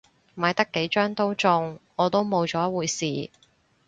[0.33, 3.29] 買得幾張都中，我都冇咗回事